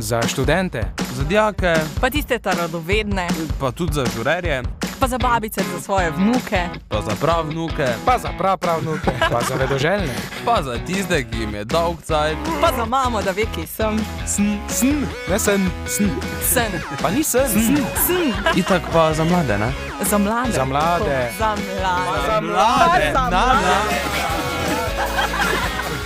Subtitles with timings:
[0.00, 0.82] Za študente,
[1.16, 3.28] za dijake, pa tiste radovedne,
[3.60, 4.62] pa tudi za žurerje,
[5.00, 9.10] pa za babice, za svoje vnuke, pa za prav vnuke, pa za prav prav vnuke,
[9.30, 13.30] pa za vedoželjne, pa za tiste, ki jim je dolg cajt, pa za mamo, da
[13.30, 14.00] ve, ki sem.
[14.26, 16.08] Sn, sn, ne sen, sn.
[16.48, 16.72] Sen.
[17.02, 17.76] Pa ni sen, sn.
[18.06, 18.32] sn.
[18.56, 19.72] Itak pa za mlade, ne?
[20.10, 20.52] Za mlade.
[20.52, 21.30] Za mlade.
[21.38, 22.26] Za mlade.
[22.26, 23.12] Za mlade.
[23.12, 23.76] Za mlade.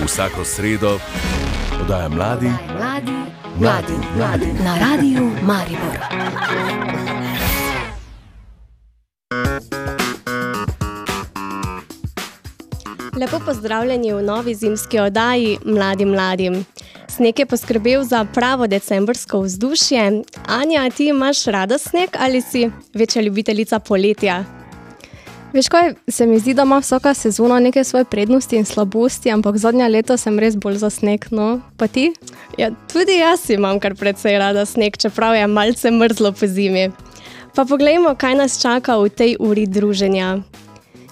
[0.05, 0.99] Vsako sredo
[1.79, 3.13] podaja mladi, mladi,
[3.61, 5.99] mladi, mladi na radiju Maribor.
[13.21, 16.65] Lepo pozdravljeni v novi zimski oddaji Mladim mladim.
[17.09, 20.23] Sneg je poskrbel za pravo decembrsko vzdušje.
[20.47, 24.64] Anja, ti imaš rada sneg ali si večja ljubiteljica poletja?
[25.55, 29.57] Veš kaj, se mi zdi, da ima vsaka sezona neke svoje prednosti in slabosti, ampak
[29.57, 32.09] zadnja leta sem res bolj za sneg, no, pa ti?
[32.59, 36.89] Ja, tudi jaz imam kar precej rada sneg, čeprav je malce mrzlo po zimi.
[37.55, 40.41] Pa poglejmo, kaj nas čaka v tej uri druženja.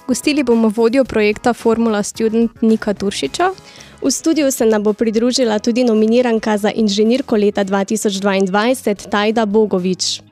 [0.08, 3.50] Gostili bomo vodjo projekta Formula Student Nika Turšiča.
[4.02, 10.31] V studiu se nam bo pridružila tudi nominiranka za inženirko leta 2022 Tajda Bogovič.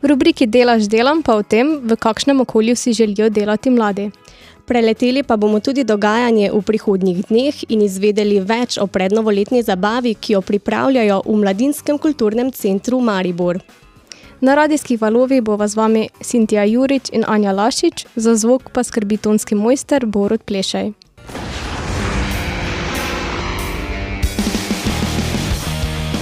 [0.00, 4.10] V rubriki Delaš delam pa o tem, v kakšnem okolju si želijo delati mladi.
[4.64, 10.32] Preleteli pa bomo tudi dogajanje v prihodnjih dneh in izvedeli več o prednovoletni zabavi, ki
[10.32, 13.60] jo pripravljajo v Mladinskem kulturnem centru Maribor.
[14.40, 19.20] Na radijskih valovih bova z vami Sintija Jurič in Anja Lašič, za zvok pa skrbi
[19.20, 20.92] tonski mojster Borod Plešaj.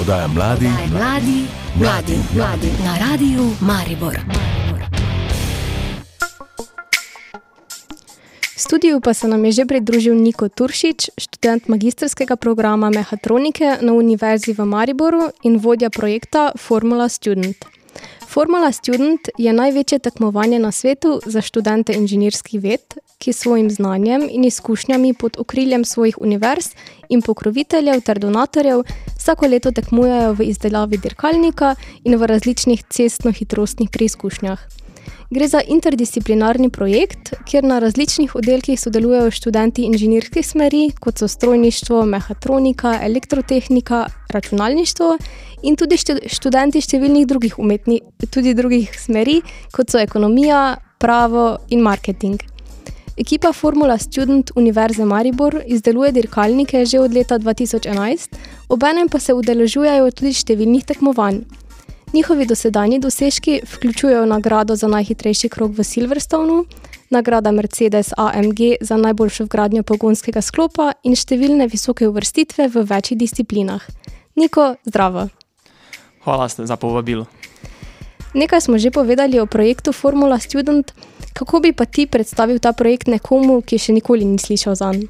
[0.09, 1.45] Podaja mladi, mladi,
[1.77, 4.17] mladi, mladi na radiju Maribor.
[8.57, 13.93] V studiu pa se nam je že pridružil Niko Turšič, študent magistrskega programa mehatronike na
[13.93, 17.78] Univerzi v Mariboru in vodja projekta Formula Student.
[18.29, 24.45] Formula Student je največje tekmovanje na svetu za študente inženirskih ved, ki svojim znanjem in
[24.45, 26.69] izkušnjami pod okriljem svojih univerz
[27.09, 28.83] in pokroviteljev ter donatorjev
[29.17, 34.61] vsako leto tekmujejo v izdelavi dirkalnika in v različnih cestno-hitrostnih preizkušnjah.
[35.31, 42.05] Gre za interdisciplinarni projekt, kjer na različnih oddelkih sodelujejo študenti inženirskih smeri, kot so strojništvo,
[42.07, 45.17] mehatronika, elektrotehnika, računalništvo
[45.63, 49.41] in tudi študenti številnih drugih umetnih, tudi drugih smeri,
[49.73, 52.43] kot so ekonomija, pravo in marketing.
[53.19, 58.37] Ekipa Formula Student Univerze Maribor izdeluje dirkalnike že od leta 2011,
[58.69, 61.43] obenem pa se udeležujejo tudi številnih tekmovanj.
[62.13, 66.65] Njihovi dosedanji dosežki vključujejo nagrado za najhitrejši krog v Silverstonu,
[67.11, 73.85] nagrada Mercedes AMG za najboljšo vgradnjo pogonskega sklopa in številne visoke uvrstitve v večjih disciplinah.
[74.37, 75.29] Niko, zdravo!
[76.25, 77.27] Hvala za povabilo.
[78.35, 80.93] Nekaj smo že povedali o projektu Formula Student,
[81.33, 85.09] kako bi pa ti predstavil ta projekt nekomu, ki še nikoli ni slišal za njim?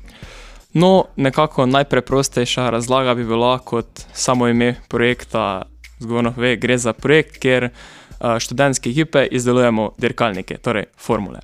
[0.75, 5.63] No, nekako najpreprostejša razlaga bi bila kot samo ime projekta
[5.99, 11.41] zgodno ve, gre za projekt, kjer uh, študentske ekipe izdelujemo dirkalnike, torej formule.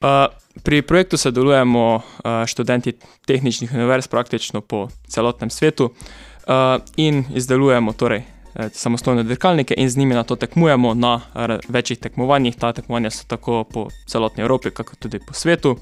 [0.00, 0.26] Uh,
[0.62, 2.02] pri projektu sodelujemo uh,
[2.46, 2.92] študenti
[3.26, 8.22] tehničnih univerz praktično po celotnem svetu uh, in izdelujemo torej,
[8.72, 11.20] samostojne dirkalnike in z njimi na to tekmujemo na
[11.68, 12.56] večjih tekmovanjih.
[12.56, 15.76] Ta tekmovanja so tako po celotni Evropi, kako tudi po svetu.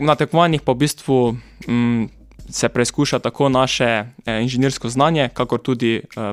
[0.00, 1.36] Na tekmovanjih pa v bistvu
[1.68, 2.10] um,
[2.50, 6.32] se preizkuša tako naše eh, inženirsko znanje, kakor tudi eh,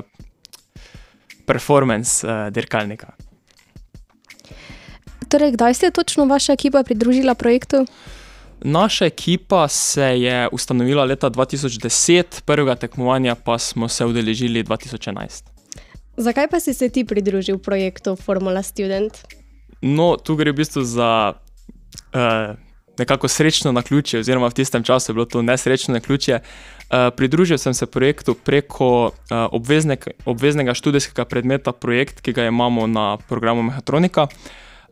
[1.46, 3.12] performance eh, dirkalnika.
[5.28, 7.86] Torej, kdaj se je točno vaša ekipa pridružila projektu?
[8.60, 15.44] Naša ekipa se je ustanovila leta 2010, prvega tekmovanja pa smo se udeležili 2011.
[16.16, 19.12] Zakaj pa si se ti pridružil projektu Formula Student?
[19.82, 21.32] No, tu gre v bistvu za
[22.14, 22.56] uh,
[22.98, 26.38] nekako srečno na ključe, oziroma v tistem času je bilo to nesrečno na ključe.
[26.40, 29.12] Uh, pridružil sem se projektu preko uh,
[29.50, 34.26] obvezne, obveznega študijskega predmeta, projekt, ki ga imamo na programu Mehatronika.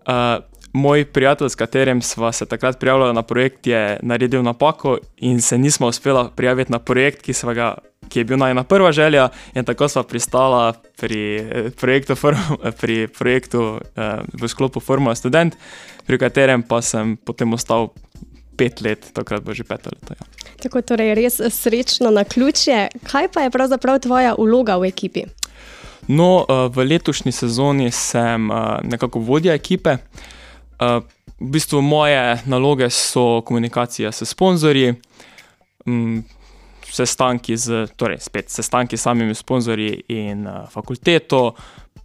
[0.07, 0.43] Uh,
[0.73, 5.59] moj prijatelj, s katerim smo se takrat prijavili na projekt, je naredil napako in se
[5.59, 7.75] nismo uspeli prijaviti na projekt, ki, ga,
[8.09, 11.45] ki je bil najna prva želja, in tako smo pristala pri
[11.81, 12.15] projektu,
[12.81, 13.81] pri projektu uh,
[14.33, 15.57] v sklopu Formula Student,
[16.07, 17.93] pri katerem pa sem potem ostal.
[18.57, 20.13] Pet let, takrat bo že peto leto.
[20.13, 20.27] Ja.
[20.63, 22.89] Tako torej, res srečno na ključje.
[23.09, 25.25] Kaj pa je pravzaprav tvoja vloga v ekipi?
[26.07, 28.53] No, v letošnji sezoni sem
[28.85, 29.97] nekako vodja ekipe.
[31.43, 34.93] V bistvu moje naloge so komunikacija s sponzorji,
[36.93, 41.55] sestanki z, torej spet sestanki s samimi sponzorji in uh, fakulteto,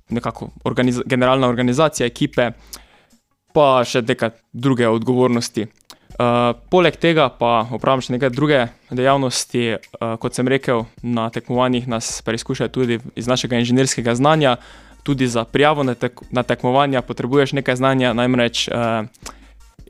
[0.09, 2.51] nekako organiz generalna organizacija ekipe,
[3.53, 5.67] pa še nekaj druge odgovornosti.
[6.17, 9.65] Uh, poleg tega pa opravim še nekaj druge dejavnosti.
[9.75, 14.57] Uh, kot sem rekel, na tekmovanjih nas preizkušajo tudi iz našega inženirskega znanja.
[15.07, 19.07] Tudi za prijavo na, tek na tekmovanja potrebuješ nekaj znanja, namreč uh,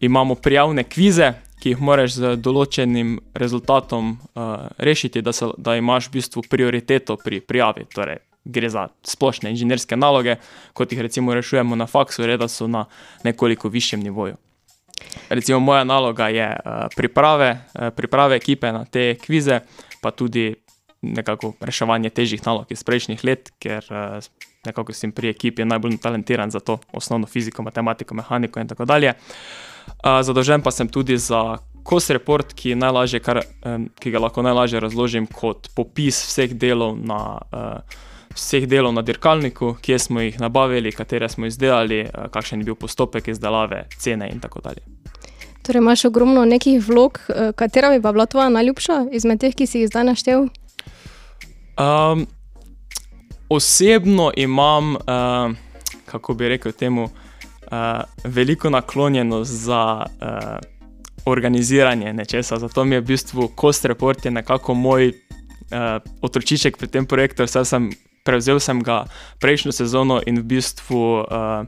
[0.02, 6.12] imamo prijavne kvize, ki jih moraš z določenim rezultatom uh, rešiti, da, se, da imaš
[6.12, 7.88] v bistvu prioriteto pri prijavi.
[7.94, 10.38] Torej, gre za splošne inženirske naloge,
[10.78, 12.86] kot jih recimo rešujemo na faksu, reda so na
[13.26, 14.38] nekoliko višjem nivoju.
[15.30, 19.60] Recimo, moja naloga je uh, priprave, uh, priprave ekipe na te kvize,
[20.02, 20.54] pa tudi
[21.02, 24.20] nekako reševanje težjih nalog iz prejšnjih let, ker uh,
[24.66, 29.14] nekako sem pri ekipi najbolj talentiran za to osnovno fiziko, matematiko, mehaniko in tako dalje.
[30.04, 31.58] Zadolžen pa sem tudi za
[31.88, 32.76] kos report, ki,
[33.24, 37.40] kar, um, ki ga lahko najlažje razložim kot popis vseh delov na.
[37.52, 38.04] Uh,
[38.38, 42.76] vseh delov na dirkalniku, kje smo jih nabavili, katere smo izdelali, eh, kakšen je bil
[42.76, 44.86] postopek izdelave, cene in tako dalje.
[45.66, 49.80] Torej, imaš ogromno nekih vlog, eh, katera bi bila tvoja najljubša izmed teh, ki si
[49.80, 50.48] jih zdaj naštel?
[51.78, 52.28] Um,
[53.50, 55.02] osebno imam, uh,
[56.06, 57.10] kako bi rekel, temu, uh,
[58.24, 60.58] veliko naklonjenost za uh,
[61.26, 62.58] organiziranje nečesa.
[62.58, 65.16] Zato mi je v bistvu Cost Report nekako moj uh,
[66.22, 67.92] otročiček pri tem projektu, sem
[68.24, 69.06] prevzel sem ga
[69.40, 71.64] prejšnjo sezono in v bistvu uh,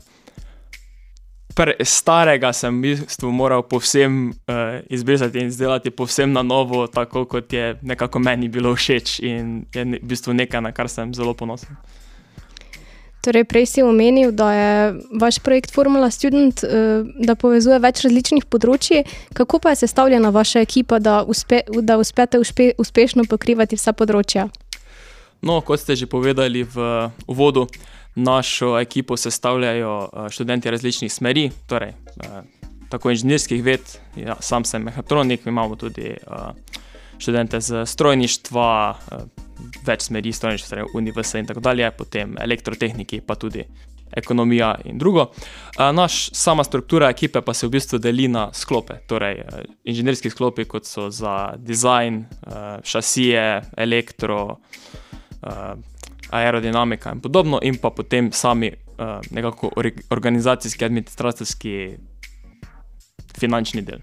[1.83, 7.53] starega sem v bistvu moral povsem uh, izbrisati in izdelati povsem na novo, tako kot
[7.53, 11.75] je nekako meni bilo všeč in je v bistvu nekaj, na kar sem zelo ponosen.
[13.19, 16.63] Torej, prej si omenil, da je vaš projekt Formula Student,
[17.19, 19.03] da povezuje več različnih področji.
[19.35, 24.47] Kako pa je sestavljena vaša ekipa, da, uspe, da uspete uspe, uspešno pokrivati vsa področja?
[25.43, 26.87] No, kot ste že povedali v
[27.27, 27.67] uvodu,
[28.19, 32.41] našo ekipo sestavljajo eh, študenti različnih smeri, torej eh,
[32.89, 33.81] tako inženirskih ved,
[34.15, 36.17] ja, sam sem mehatronik, imamo tudi eh,
[37.17, 38.95] študente z strojništva,
[39.85, 43.65] več smeri, strojništva, torej UNIVS in tako dalje, potem elektrotehniki, pa tudi
[44.11, 45.25] ekonomija in drugo.
[45.93, 49.43] Naš sama struktura ekipe pa se v bistvu deli na sklope, torej
[49.83, 52.23] inženirski sklopi, kot so za dizajn,
[52.83, 53.45] šasije,
[53.77, 54.57] elektro
[56.29, 59.71] aerodinamika in podobno, in pa potem sami uh, nekako
[60.09, 61.97] organizacijski, administracijski,
[63.39, 63.99] finančni del.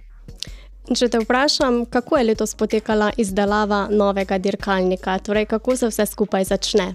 [0.94, 6.44] Če te vprašam, kako je letos potekala izdelava novega dirkalnika, torej kako se vse skupaj
[6.44, 6.94] začne?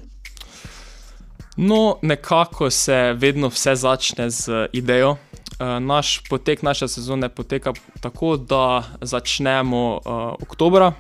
[1.58, 5.18] No, nekako se vedno vse začne z idejo.
[5.60, 10.02] Naš potek naše sezone poteka tako, da začnemo uh,
[10.42, 10.94] oktobra,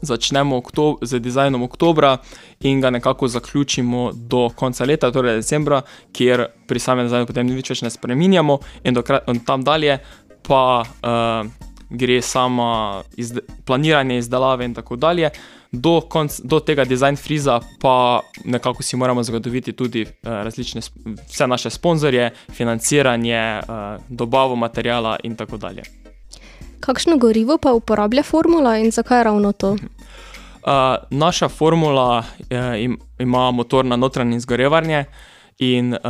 [0.00, 0.62] začnemo
[1.02, 2.16] z dizajnom oktobra
[2.60, 5.82] in ga nekako zaključimo do konca leta, torej decembra,
[6.12, 8.96] kjer pri samem dizajnu potem nič več ne spremenjamo, in,
[9.26, 9.98] in tam dalje
[10.42, 11.46] pa uh,
[11.90, 15.30] gre samo izde planiranje izdelave in tako dalje.
[15.72, 20.80] Do, konc, do tega design friza pa nekako si moramo zagotoviti tudi uh, različne,
[21.28, 25.99] vse naše sponzorje, financiranje, uh, dobavo materijala in tako dalje.
[26.80, 29.70] Kakšno gorivo pa uporablja formula in zakaj ravno to?
[29.70, 35.04] Uh, naša formula uh, ima motor na notranje izgorevanje.
[35.58, 36.00] In uh,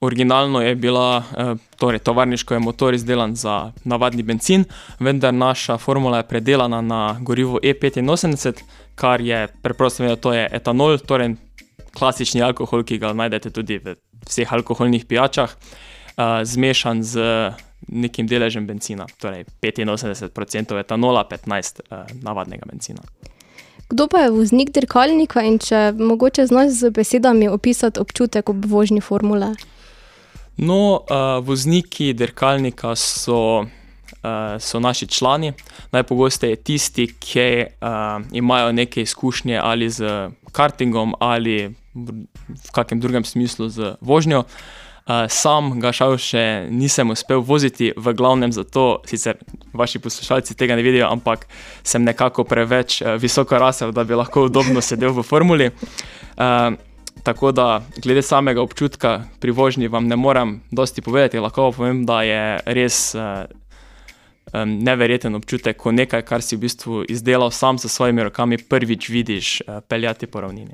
[0.00, 4.64] originalno je bila, uh, torej tovarniško je motor izdelan za navadni benzin,
[5.00, 8.62] vendar naša formula je predelana na gorivo E85,
[8.94, 11.34] kar je preprosto, da to je etanol, torej
[11.98, 17.20] klasični alkohol, ki ga najdete tudi v vseh alkoholnih pijačah, uh, zmešan z
[17.88, 23.02] nekim deležem benzina, torej 85% etanola, 15% uh, navadnega benzina.
[23.88, 29.00] Kdo pa je voznik dirkalnika in če mogoče znaš z besedami opisati občutek ob vožnji
[29.00, 29.54] formule?
[30.58, 35.52] No, uh, vozniki dirkalnika so, uh, so naši člani,
[35.92, 43.68] najpogosteje tisti, ki uh, imajo neke izkušnje ali z kartingom ali v kakšnem drugem smislu
[43.68, 44.44] z vožnjo.
[45.08, 49.38] Uh, sam ga šal še nisem uspel voziti, v glavnem zato, sicer
[49.72, 51.46] vaši poslušalci tega ne vidijo, ampak
[51.80, 55.70] sem nekako preveč uh, visoko rasel, da bi lahko udobno sedel v formuli.
[56.36, 56.76] Uh,
[57.24, 62.20] tako da, glede samega občutka pri vožnji, vam ne morem dosti povedati, lahko povem, da
[62.28, 62.42] je
[62.76, 63.00] res.
[63.16, 63.46] Uh,
[64.48, 69.48] Neverjeten občutek, ko nekaj, kar si v bistvu izdelal sam s svojimi rokami, prvič vidiš
[69.92, 70.72] peljati po ravnini.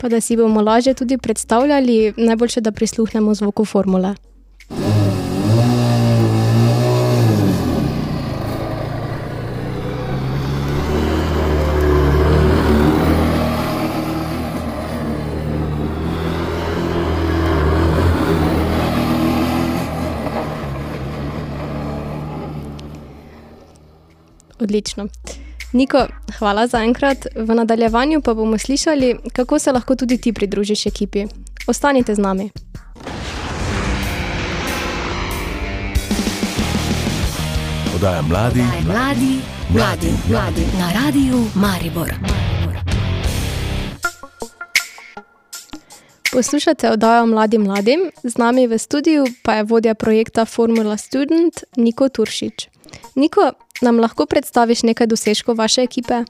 [0.00, 4.14] Pa da si bomo lažje tudi predstavljali, najboljše, da prisluhnemo zvoku formule.
[24.60, 25.08] Odlično.
[25.72, 26.06] Niko,
[26.38, 27.26] hvala za enkrat.
[27.36, 31.26] V nadaljevanju pa bomo slišali, kako se lahko tudi ti pridružiš ekipi.
[31.66, 32.50] Ostanite z nami.
[37.94, 42.12] Oddaja mladi, Mladi, mladi, mladi na radiju Maribor.
[46.32, 52.08] Poslušate oddajo Mladim mladim, z nami v studiu pa je vodja projekta Formula Student Niko
[52.08, 52.79] Turšič.
[53.14, 53.52] Niko,
[53.82, 56.24] nam lahko predstaviš nekaj dosežkov vaše ekipe?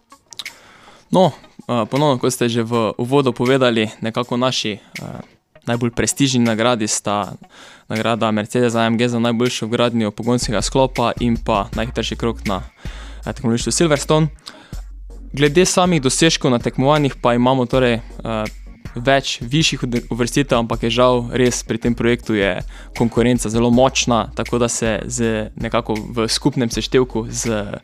[1.10, 5.20] No, uh, ponovno, kot ste že v uvodu povedali, nekako naši uh,
[5.66, 7.34] najbolj prestižni nagradi sta
[7.88, 13.70] nagrada Mercedes AMG za najboljšo gradnjo pogonskega sklopa in pa najhitrejši krok na uh, tekmovališču
[13.70, 14.28] Silverstone.
[15.32, 18.00] Glede samih dosežkov na tekmovanjih pa imamo torej
[18.94, 22.58] več višjih uvrstitev, ampak je žal res pri tem projektu je
[22.98, 27.80] konkurenca zelo močna, tako da se z nekako v skupnem seštevku z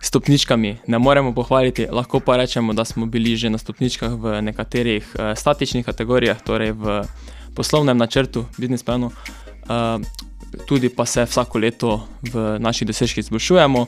[0.00, 5.04] stopničkami ne moremo pohvaliti, lahko pa rečemo, da smo bili že na stopničkah v nekaterih
[5.14, 7.02] uh, statičnih kategorijah, torej v
[7.54, 9.12] poslovnem načrtu, business planu.
[9.68, 10.00] Uh,
[10.66, 13.86] tudi pa se vsako leto v naših dosežkih izboljšujemo.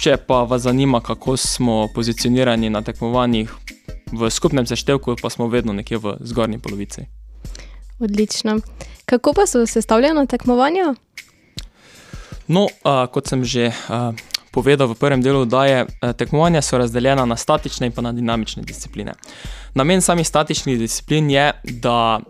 [0.00, 3.50] Če pa vas zanima, kako smo pozicionirani na tekmovanjih
[4.12, 7.06] v skupnem seštevku, pa smo vedno nekje v zgornji polovici.
[7.98, 8.60] Odlično.
[9.06, 10.94] Kako pa so sestavljena tekmovanja?
[12.48, 14.14] No, uh, kot sem že uh,
[14.52, 18.62] povedal v prvem delu, da je tekmovanja so razdeljena na statične in pa na dinamične
[18.62, 19.14] discipline.
[19.74, 22.20] Namen samih statičnih disciplin je, da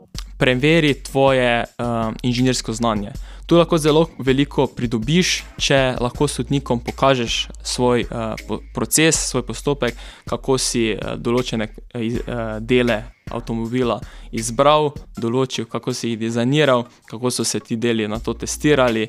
[0.42, 1.86] preveri tvoje uh,
[2.22, 3.12] inženirsko znanje.
[3.46, 9.94] Tu lahko zelo veliko pridobiš, če lahko sodnikom pokažeš svoj uh, po proces, svoj postopek,
[10.26, 12.96] kako si uh, določene uh, dele
[13.30, 14.00] avtomobila
[14.34, 19.06] izbral, določil, kako si jih dizajniral, kako so se ti deli na to testirali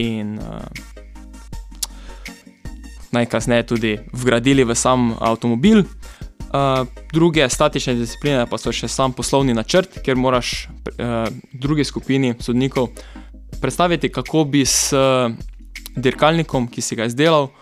[0.00, 0.64] in uh,
[3.12, 5.84] najkasneje tudi vgradili v sam avtomobil.
[6.50, 12.34] Uh, druge statične discipline pa so še sam poslovni načrt, kjer moraš uh, drugi skupini
[12.42, 12.88] sodnikov
[13.62, 15.30] predstaviti, kako bi s uh,
[15.94, 17.52] dirkalnikom, ki si ga izdelal,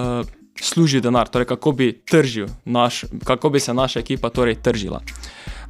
[0.00, 0.24] uh,
[0.56, 5.02] služil denar, torej kako bi, tržil naš, kako bi se naša ekipa torej tržila.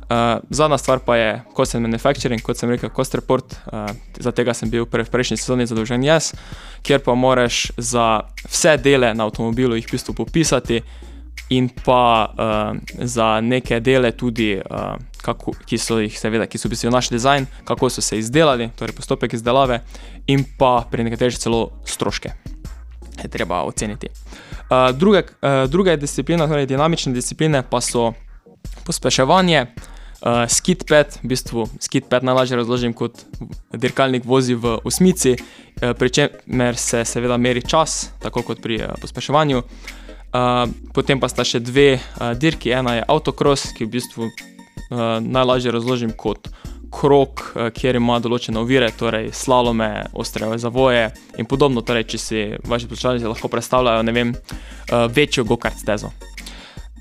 [0.02, 4.30] Uh, zadnja stvar pa je cost and manufacturing, kot sem rekel, cost report, uh, za
[4.30, 6.34] tega sem bil pre, v prejšnji sezoni zadolžen jaz,
[6.86, 10.82] kjer pa moraš za vse dele na avtomobilu jih v bistvu popisati
[11.52, 16.70] in pa uh, za neke dele tudi, uh, kako, ki so jih seveda, ki so
[16.72, 19.82] bistvu naš dizajn, kako so se izdelali, torej postopek izdelave
[20.26, 22.32] in pa pri nekaterih celo stroške.
[23.22, 24.08] Je treba oceniti.
[24.08, 28.14] Uh, druge, uh, druge discipline, torej dinamične discipline, pa so
[28.86, 33.26] pospeševanje, uh, skidpad, v bistvu skidpad najlažje razložim kot
[33.76, 38.94] dirkalnik vozi v osmici, uh, pri čemer se seveda meri čas, tako kot pri uh,
[39.02, 39.58] pospeševanju.
[39.58, 40.01] Uh,
[40.92, 45.74] potem pa sta še dve uh, dirki, ena je autocross, ki v bistvu uh, najlažje
[45.74, 46.48] razložim kot
[46.92, 51.84] krok, uh, kjer ima določene ovire, torej slalome, ostre zavoje in podobno.
[51.84, 56.12] Torej, če si vaši poslušalci lahko predstavljajo, ne vem, uh, večjo go-kart stezo.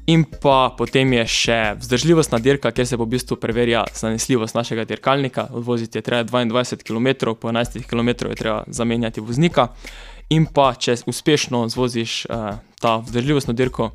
[0.09, 5.45] In pa potem je še vzdržljivostna dirka, kjer se v bistvu preverja zanesljivost našega dirkalnika.
[5.53, 9.69] Odvoziti je treba 22 km, po 11 km je treba zamenjati voznika.
[10.31, 13.89] In pa če uspešno zvoziš uh, ta vzdržljivostno dirko,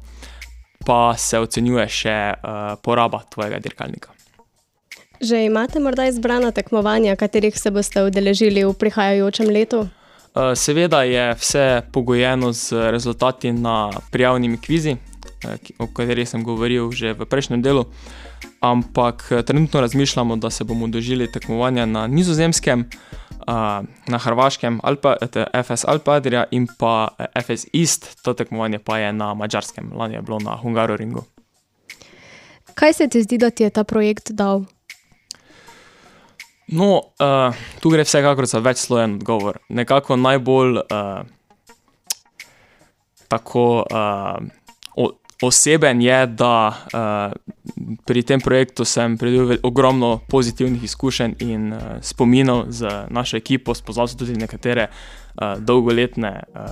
[0.85, 4.12] pa se ocenjuje še uh, poraba tvojega dirkalnika.
[5.16, 9.87] Že imate morda izbrana tekmovanja, katerih se boste udeležili v prihajajočem letu?
[10.37, 14.99] Uh, seveda je vse pogojeno z rezultati na prijavnimi kvizi,
[15.81, 17.87] o katerih sem govoril že v prejšnjem delu.
[18.61, 22.85] Ampak trenutno razmišljamo, da se bomo dožili tekmovanja na Nizozemskem,
[23.47, 25.17] na Hrvaškem, Alpa,
[25.62, 30.38] FS Alpadria in pa FS East, to tekmovanje pa je na Mačarskem, lani je bilo
[30.38, 31.25] na Hungaroringu.
[32.75, 34.65] Kaj se ti zdi, da ti je ta projekt dal?
[36.67, 39.59] No, uh, tu gre vsekakor za večslojen odgovor.
[39.69, 41.23] Nekako najbolj uh,
[43.29, 43.87] tako.
[43.91, 44.47] Uh,
[45.43, 47.33] oseben je, da uh,
[48.05, 54.09] pri tem projektu sem pridobil ogromno pozitivnih izkušenj in uh, spominov z našo ekipo, spoznal
[54.09, 56.62] sem tudi nekatere uh, dolgoletne uh,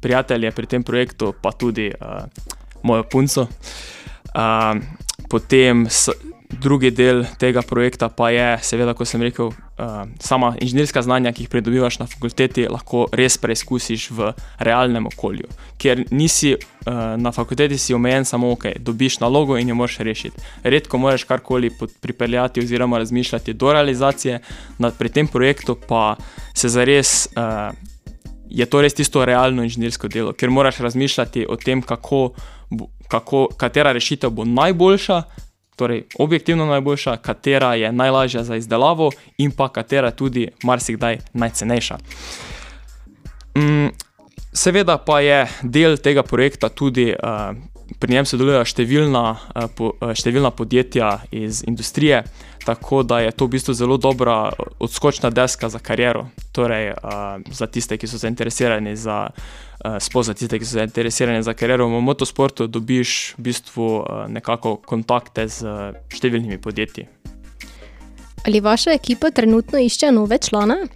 [0.00, 2.24] prijatelje pri tem projektu, pa tudi uh,
[2.82, 3.48] mojo punco.
[4.36, 4.78] Uh,
[5.30, 5.86] potem
[6.60, 11.42] drugi del tega projekta pa je, seveda, kot sem rekel, uh, sama inženirska znanja, ki
[11.42, 15.48] jih pridobivaš na fakulteti, lahko res preizkusiš v realnem okolju.
[15.78, 16.60] Ker nisi uh,
[17.16, 20.46] na fakulteti si omejen samo, ok, dobiš nalogo in jo moraš rešiti.
[20.62, 24.40] Redko moraš karkoli pripeljati oziroma razmišljati do realizacije,
[24.78, 26.16] nad pri tem projektu pa
[26.54, 27.76] se zares uh,
[28.48, 32.30] je to res tisto realno inženirsko delo, ker moraš razmišljati o tem, kako,
[33.08, 35.22] kako, katera rešitev bo najboljša,
[35.76, 41.98] torej objektivno najboljša, katera je najlažja za izdelavo in pa katera tudi marsikdaj najcenejša.
[43.56, 43.88] Mm,
[44.52, 47.56] seveda pa je del tega projekta tudi, uh,
[48.00, 49.24] pri njem sodelujejo številna,
[49.76, 52.24] po, uh, številna podjetja iz industrije,
[52.66, 54.50] tako da je to v bistvu zelo dobra
[54.82, 56.26] odskočna deska za kariero.
[56.52, 56.96] Torej,
[57.52, 59.28] za tiste, ki so zainteresirani za.
[59.86, 64.24] Uh, Sploh za tiste, ki so zainteresirani za kariero v motosportu, dobiš v bistvu uh,
[64.26, 67.06] nekako kontakte z uh, številnimi podjetji.
[68.42, 70.88] Ali vaša ekipa trenutno išče nove člane?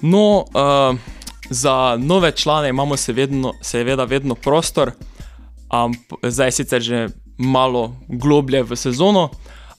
[0.00, 0.96] No, uh,
[1.50, 4.94] za nove člane imamo seveda, seveda vedno prostor,
[5.68, 9.28] amp, zdaj sicer že malo globlje v sezono,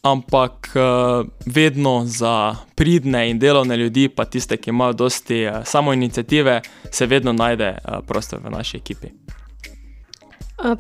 [0.02, 6.62] ampak uh, vedno za pridne in delovne ljudi, pa tiste, ki imajo dosti uh, samoinicijative,
[6.92, 9.08] se vedno najde uh, prostor v naši ekipi.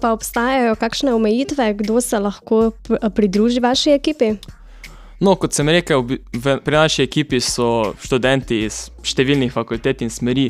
[0.01, 4.33] Pa obstajajo kakšne omejitve, kdo se lahko pr- pridruži vaši ekipi?
[5.19, 10.49] No, kot sem rekel, v, pri naši ekipi so študenti iz številnih fakultet in smeri.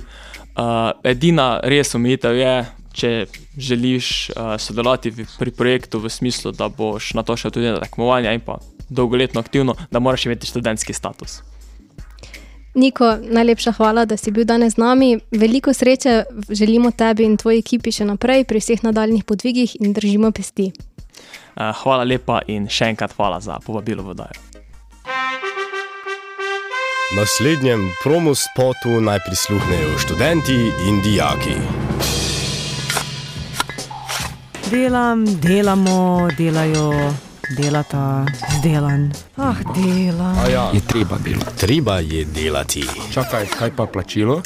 [0.60, 2.54] Uh, edina res omejitev je,
[2.94, 3.26] če
[3.58, 7.80] želiš uh, sodelovati v, pri projektu v smislu, da boš na to šel tudi na
[7.80, 8.58] tekmovanja in pa
[8.90, 11.42] dolgoletno aktivno, da moraš imeti študentski status.
[12.74, 15.20] Niko, najlepša hvala, da si bil danes z nami.
[15.32, 20.32] Veliko sreče želimo tebi in tvoji ekipi še naprej pri vseh nadaljnih podvigih in držimo
[20.32, 20.72] pesti.
[21.58, 24.50] Uh, hvala lepa in še enkrat hvala za povabilo v oddajo.
[27.18, 31.89] Naslednjem promo spotu naj prisluhnejo študenti in dijaki.
[34.70, 37.14] Delam, delamo, delajo,
[37.58, 38.24] delata,
[38.58, 39.12] zdelan.
[39.38, 40.36] Ah, delam.
[40.52, 40.70] ja.
[40.74, 41.42] Je treba bilo.
[41.58, 42.86] Treba je delati.
[43.14, 44.42] Čakaj, kaj pa plačilo?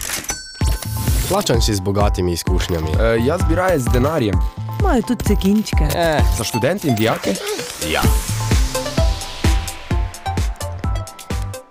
[1.30, 2.88] Plačan si z bogatimi izkušnjami.
[3.00, 4.36] E, jaz bi raje z denarjem.
[4.80, 5.84] Imajo tudi cekinčke.
[5.96, 7.36] E, za študente in dijake?
[7.92, 8.02] Ja.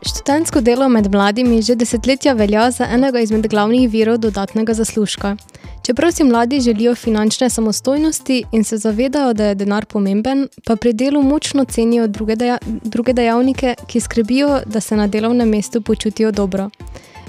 [0.03, 5.37] Študentsko delo med mladimi že desetletja velja za enega izmed glavnih virov dodatnega zaslužka.
[5.87, 10.93] Čeprav si mladi želijo finančne samostojnosti in se zavedajo, da je denar pomemben, pa pri
[10.93, 16.33] delu močno cenijo druge, deja druge dejavnike, ki skrbijo, da se na delovnem mestu počutijo
[16.33, 16.71] dobro.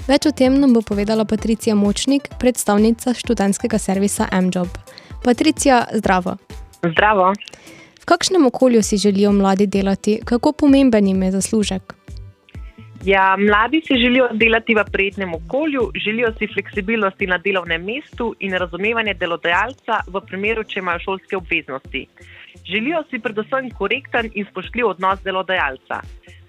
[0.08, 4.68] Več o tem nam bo povedala Patricija Močnik, predstavnica študentskega servisa MJOB.
[5.24, 6.36] Patricija, zdravo.
[6.82, 7.32] Zdravo.
[8.00, 11.94] V kakšnem okolju si želijo mladi delati, kako pomemben jim je zaslužek?
[13.04, 18.54] Ja, mladi si želijo delati v prijetnem okolju, želijo si fleksibilnosti na delovnem mestu in
[18.54, 22.06] razumevanje delodajalca v primeru, če imajo šolske obveznosti.
[22.64, 26.00] Želijo si predvsem korekten in spoštljiv odnos delodajalca.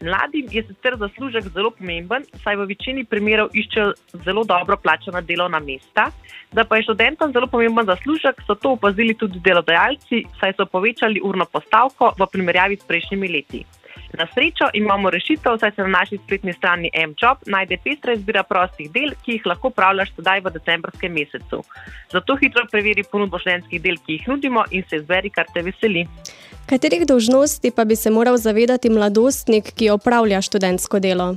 [0.01, 3.91] Mladim je sicer zaslužek zelo pomemben, saj v večini primerov iščejo
[4.23, 6.07] zelo dobro plačana delovna mesta.
[6.53, 11.19] Da pa je študentom zelo pomemben zaslužek, so to opazili tudi delodajalci, saj so povečali
[11.19, 13.65] urno postavko v primerjavi s prejšnjimi leti.
[14.17, 18.91] Na srečo imamo rešitev, saj se na naši spletni strani MJOB najde pestra izbira prostih
[18.91, 21.63] del, ki jih lahko upravljaš sedaj v decembrskem mesecu.
[22.11, 26.05] Zato hitro preveri ponudbo študentskih del, ki jih nudimo in se izberi, kar te veseli.
[26.69, 31.35] Katerih dolžnosti pa bi se moral zavedati mladostnik, ki opravlja študentsko delo?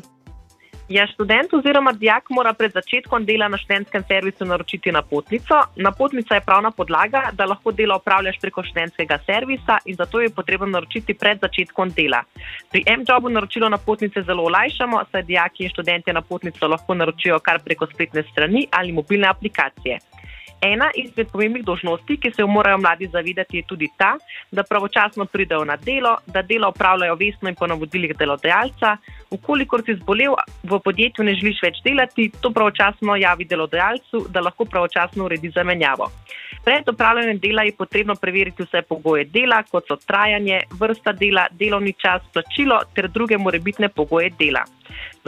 [0.89, 5.61] Ja, študent oziroma dijak mora pred začetkom dela na študentskem servisu naročiti napotnico.
[5.77, 10.67] Napotnica je pravna podlaga, da lahko delo opravljaš preko študentskega servisa in zato je potrebno
[10.67, 12.23] naročiti pred začetkom dela.
[12.71, 17.87] Pri MJOB-u naročilo napotnice zelo olajšamo, saj dijaki in študenti napotnico lahko naročijo kar preko
[17.93, 19.99] spletne strani ali mobilne aplikacije.
[20.61, 24.17] Ena izmed pomembnih dožnosti, ki se jo morajo mladi zavedati, je tudi ta,
[24.51, 28.97] da pravočasno pridejo na delo, da delo opravljajo vestno in po navodilih delodajalca.
[29.31, 30.35] Ukolikor si zbolel
[30.65, 36.11] v podjetju, ne želiš več delati, to pravočasno javi delodajalcu, da lahko pravočasno uredi zamenjavo.
[36.65, 41.93] Pred opravljanjem dela je potrebno preveriti vse pogoje dela, kot so trajanje, vrsta dela, delovni
[41.93, 44.65] čas, plačilo ter druge morebitne pogoje dela.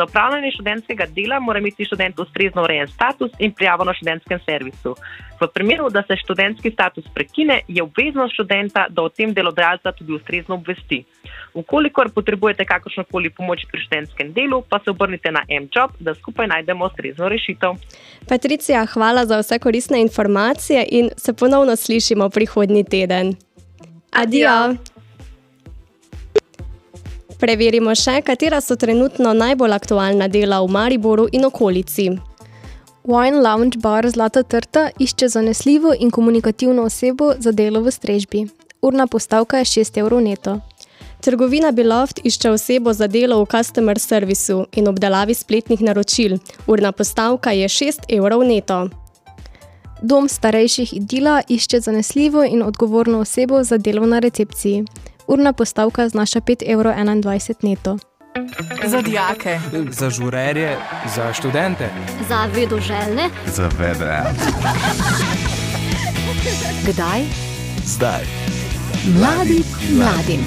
[0.01, 4.95] Za upravljanje študentskega dela mora imeti študent ustrezno urejen status in prijavo na študentskem servisu.
[5.41, 10.13] V primeru, da se študentski status prekine, je obveznost študenta, da o tem delodajalca tudi
[10.13, 11.05] ustrezno obvesti.
[11.55, 16.49] Ukolikor potrebujete kakršno koli pomoč pri študentskem delu, pa se obrnite na MJOB, da skupaj
[16.49, 17.77] najdemo ustrezno rešitev.
[18.29, 23.37] Patricija, hvala za vse koristne informacije in se ponovno slišimo prihodnji teden.
[24.13, 24.77] Adijo!
[27.41, 32.11] Preverimo še, katera so trenutno najbolj aktualna dela v Mariboru in okolici.
[33.09, 38.45] Wine Lounge Bar Zlata Trta išče zanesljivo in komunikativno osebo za delo v strežbi.
[38.83, 40.59] Urna postavka je 6 evrov neto.
[41.25, 46.37] Trgovina Beloft išče osebo za delo v customer servisu in obdelavi spletnih naročil.
[46.67, 48.89] Urna postavka je 6 evrov neto.
[50.03, 54.85] Dom starejših Idila išče zanesljivo in odgovorno osebo za delo na recepciji.
[55.31, 56.95] Urna postavka znaša 5,21 evrov
[57.63, 57.99] neto.
[58.87, 59.59] Za dijake.
[59.91, 60.77] Za žurerje.
[61.17, 61.89] Za študente.
[62.29, 63.31] Za vedoželjne.
[63.47, 64.23] Za vedre.
[66.87, 67.21] Kdaj?
[67.85, 68.25] Zdaj.
[69.19, 69.63] Mladi
[69.93, 70.41] mladim.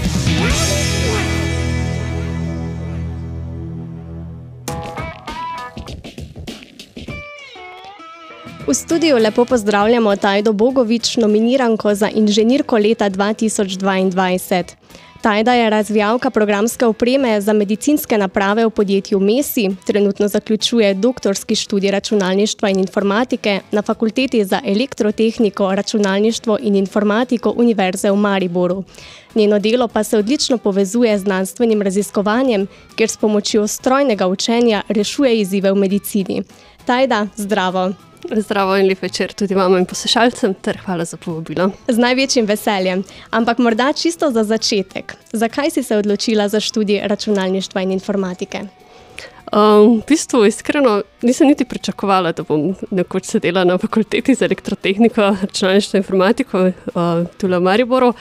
[8.68, 14.64] V studiu lepo pozdravljamo Tajdo Bogovič, nominiranko za inženirko leta 2022.
[15.22, 21.92] Tajda je razvijalka programske opreme za medicinske naprave v podjetju MESI, trenutno zaključuje doktorski študij
[21.92, 28.84] računalništva in informatike na Fakulteti za elektrotehniko, računalništvo in informatiko Univerze v Mariboru.
[29.36, 35.40] Njeno delo pa se odlično povezuje z znanstvenim raziskovanjem, kjer s pomočjo strojnega učenja rešuje
[35.40, 36.44] izzive v medicini.
[36.86, 37.94] Tajda, zdravo!
[38.36, 41.70] Zdravo in lep večer tudi vam in poslušalcem, ter hvala za povabilo.
[41.88, 43.04] Z največjim veseljem.
[43.32, 45.16] Ampak morda čisto za začetek.
[45.32, 48.62] Zakaj si se odločila za študij računalništva in informatike?
[49.54, 55.36] Um, v bistvu, iskreno, nisem niti pričakovala, da bom nekoč sedela na fakulteti za elektrotehniko,
[55.42, 56.74] računalništvo in informatiko uh,
[57.38, 58.14] tukaj v Mariboru.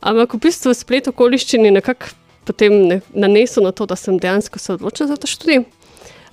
[0.00, 4.58] Ampak v bistvu splet okoliščin je nekako potem ne, nanesel na to, da sem dejansko
[4.58, 5.64] se odločila za ta študij.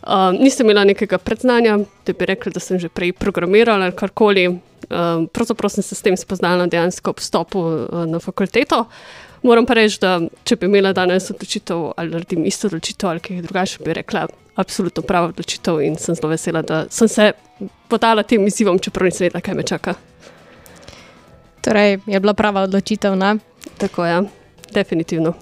[0.02, 4.48] Um, nisem imela nekega predznanja, da bi rekla, da sem že prej programirala ali karkoli.
[4.50, 8.86] Um, pravzaprav sem se s tem spoznala dejansko ob vstopu uh, na fakulteto.
[9.44, 13.42] Moram pa reči, da če bi imela danes odločitev ali naredim isto odločitev ali kaj
[13.42, 17.32] drugače, bi rekla, absolutno prava odločitev in sem zelo vesela, da sem se
[17.90, 19.96] podala tem izzivom, čeprav nisem vedela, kaj me čaka.
[21.62, 23.36] Torej, je bila prava odločitev, ne?
[23.78, 24.24] Tako je, ja.
[24.74, 25.34] definitivno.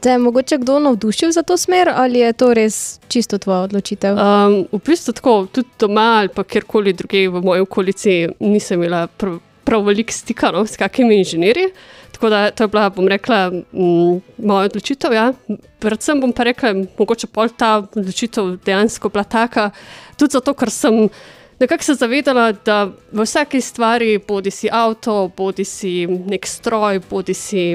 [0.00, 4.18] Te je mogoče kdo navdušil za to smer ali je to res čisto tvoja odločitev?
[4.18, 9.06] Um, v bistvu tako, tudi doma ali pa kjerkoli drugje v moji okolici nisem imela
[9.06, 11.70] prav, prav veliko stika no, s kakimi inženirji.
[12.12, 15.12] Tako da to je bila, bom rekla, m, moja odločitev.
[15.12, 15.32] Ja.
[15.78, 19.70] Predvsem bom pa rekla, mogoče pol ta odločitev dejansko bila taka,
[20.16, 21.08] tudi zato, ker sem
[21.60, 27.34] nekako se zavedala, da v vsaki stvari, bodi si avto, bodi si nek stroj, bodi
[27.34, 27.66] si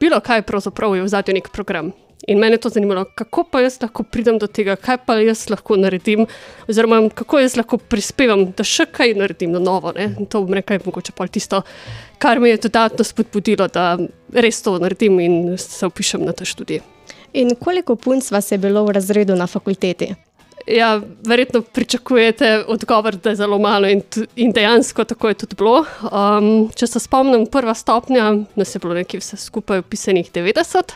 [0.00, 1.92] bilo kaj, pravzaprav je v zadju nek program.
[2.26, 5.46] In mene je to zanimalo, kako pa jaz lahko pridem do tega, kaj pa jaz
[5.50, 6.26] lahko naredim,
[6.68, 9.94] oziroma kako jaz lahko prispevam, da še kaj naredim na novo.
[9.96, 10.10] Ne?
[10.18, 11.62] In to bom rekel, mogoče pa tisto,
[12.18, 13.94] kar me je dodatno spodbudilo, da
[14.34, 16.82] res to naredim in se upišem na ta študij.
[17.38, 20.14] In koliko punc vas je bilo v razredu na fakulteti?
[20.68, 24.02] Ja, verjetno pričakujete odgovor, da je zelo malo, in,
[24.36, 25.84] in dejansko tako je tudi bilo.
[26.02, 30.92] Um, če se spomnim, prva stopnja, nas je bilo nekje vse skupaj upisanih 90.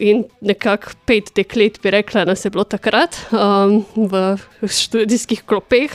[0.00, 5.92] In nekako pet deklet, bi rekla, nas je bilo takrat um, v študijskih klopeh.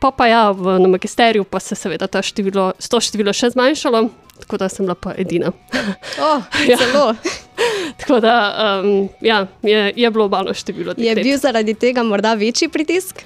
[0.00, 4.08] Pa pa ja, v, na magisteriju pa se seveda ta število, to število še zmanjšalo,
[4.42, 5.52] tako da sem bila pa edina.
[6.18, 6.80] Oh, Ja.
[6.80, 7.12] zelo.
[7.98, 8.34] Tako da
[8.84, 11.24] um, ja, je, je bilo malo število Je deklet.
[11.24, 13.22] bil zaradi tega morda večji pritisk?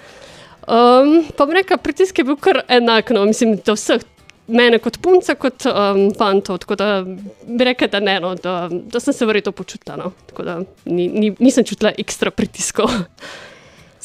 [0.66, 4.02] Um, pa bi rekla, pritisk je bil kar enak, no, mislim, do vseh.
[4.46, 7.02] Mene kot punce, kot um, fantov, tako da
[7.46, 9.96] bi rekla, da ne, no, da, da sem se verjetno počutila.
[9.96, 10.12] No.
[10.26, 12.86] Tako da ni, ni, nisem čutila ekstra pritiskov.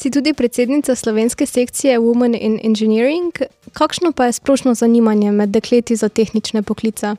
[0.02, 3.32] Si tudi predsednica slovenske sekcije Women in Engineering.
[3.72, 7.14] Kakšno pa je splošno zanimanje med dekleti za tehnične poklice?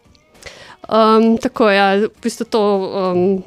[0.89, 3.43] Um, tako je, ja, v bistvu to, um,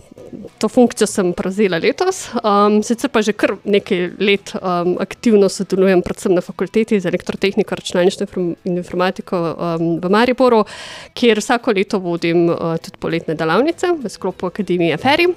[0.58, 6.00] to funkcijo sem prevzela letos, um, sicer pa že kar nekaj let um, aktivno sodelujem,
[6.02, 10.64] predvsem na fakulteti za elektrotehniko, računalništvo in informatiko um, v Mariboru,
[11.12, 15.28] kjer vsako leto vodim uh, tudi poletne delavnice v sklopu Akademije Feri.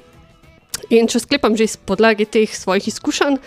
[0.90, 3.38] In če sklepam že iz podlagi teh svojih izkušenj,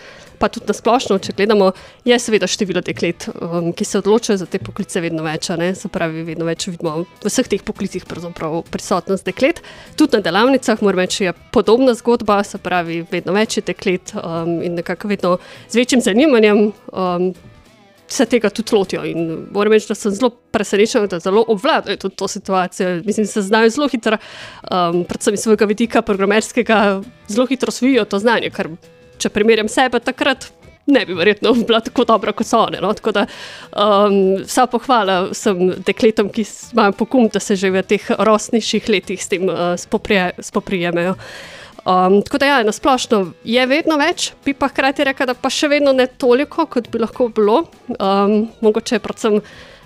[0.43, 1.71] pa tudi na splošno, če gledamo,
[2.09, 5.53] je seveda število deklet, um, ki se odločajo za te poklice, vedno več.
[5.79, 9.63] Se pravi, vedno več vidimo v vseh teh poklicih prisotnost deklet.
[9.99, 14.59] Tudi na delavnicah, moram reči, je podobna zgodba, se pravi, vedno več je deklet um,
[14.67, 15.37] in nekako vedno
[15.71, 16.71] z večjim zanimanjem.
[16.91, 17.33] Um,
[18.13, 19.05] Se tega tudi lotijo.
[19.09, 22.99] In moram reči, da sem zelo presenečen, da zelo obvladajo tudi to situacijo.
[23.07, 24.19] Mislim, da se znajo zelo hitro,
[24.69, 28.51] um, predvsem iz svojega vidika programerskega, zelo hitro osvojijo to znanje.
[28.53, 28.69] Kar,
[29.19, 30.51] če primerjam sebe, takrat
[30.87, 32.81] ne bi verjetno bila tako dobra kot so one.
[32.81, 32.93] No?
[32.93, 38.11] Tako da um, vsa pohvala vsem dekletom, ki imajo pogum, da se že v teh
[38.19, 41.17] rosnejših letih s tem uh, spoprije, spoprijemajo.
[41.83, 45.51] Um, tako da, ja, na splošno je vedno več, bi pa hkrati rekla, da pa
[45.51, 47.65] še vedno ne toliko, kot bi lahko bilo.
[47.99, 49.41] Um, mogoče je predvsem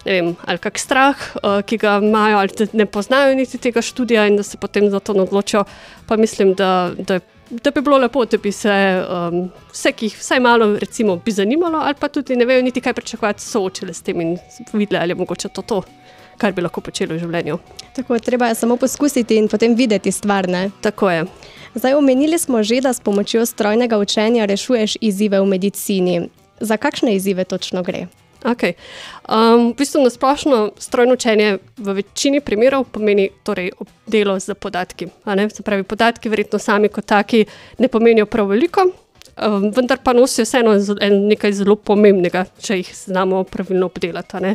[0.05, 4.37] vem, ali kak strah, uh, ki ga imajo, ali ne poznajo niti tega študija in
[4.37, 5.65] da se potem za to odločijo.
[6.07, 7.19] Pa mislim, da, da,
[7.51, 11.33] da bi bilo lepo, da bi se um, vse, ki jih vsaj malo recimo, bi
[11.33, 14.37] zanimalo, ali pa tudi ne vejo niti kaj pričakovati, soočili s tem in
[14.73, 15.81] videli, ali je mogoče to to.
[16.39, 17.59] Kar bi lahko počeli v življenju.
[17.97, 20.49] Tako treba je samo poskusiti in potem videti stvar.
[20.49, 20.71] Ne?
[20.85, 21.25] Tako je.
[21.77, 26.29] Zdaj, omenili smo že, da s pomočjo strojnega učenja rešuješ izzive v medicini.
[26.61, 28.07] Za kakšne izzive točno gre?
[28.47, 28.77] Okay.
[29.29, 33.73] Um, v bistvu na splošno strojno učenje v večini primerov pomeni torej,
[34.07, 35.09] delo z podatki.
[35.51, 37.47] Se pravi, podatki, verjetno sami kot taki,
[37.79, 38.87] ne pomenijo prav veliko,
[39.37, 40.75] um, vendar pa nosijo vseeno
[41.31, 44.55] nekaj zelo pomembnega, če jih znamo pravilno obdelati.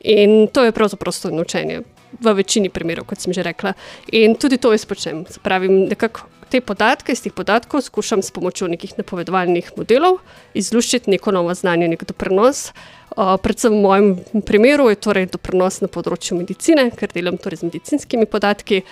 [0.00, 1.82] In to je pravzaprost strojno učenje.
[2.20, 3.74] V večini primerov, kot sem že rekla.
[4.12, 5.24] In tudi to jaz počnem.
[5.42, 10.20] Pravi, nekako te podatke, iz teh podatkov skušam s pomočjo nekih napovedovalnih modelov
[10.54, 12.70] izluščiti neko novo znanje, nek doprinos.
[13.16, 17.70] Uh, predvsem v mojem primeru je torej doprinos na področju medicine, ker delam torej z
[17.70, 18.82] medicinskimi podatki.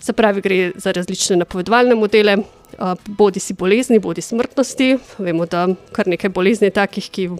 [0.00, 2.36] Se pravi, gre za različne napovedovalne modele,
[3.18, 4.96] bodi si bolezni, bodi smrtnosti.
[5.18, 7.30] Vemo, da kar nekaj bolezni je takih, ki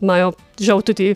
[0.00, 1.14] imajo žal tudi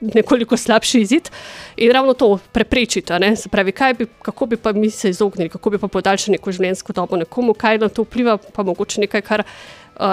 [0.00, 1.30] nekoliko slabši izid
[1.76, 3.12] in ravno to preprečiti.
[3.36, 6.92] Se pravi, bi, kako bi pa mi se izognili, kako bi pa podaljšali neko življenjsko
[6.92, 9.42] dobo nekomu, kaj na to vpliva, pa mogoče nekaj, kar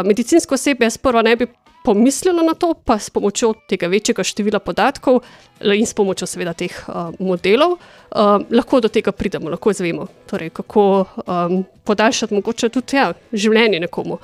[0.06, 1.48] medicinsko osebje sprva ne bi.
[1.84, 5.24] Pomislilo na to, pa s pomočjo tega večjega števila podatkov
[5.62, 10.52] in s pomočjo, seveda, teh uh, modelov, uh, lahko do tega pridemo, lahko izvemo, torej,
[10.54, 10.84] kako
[11.26, 14.20] um, podaljšati mogoče tudi ja, življenje nekomu.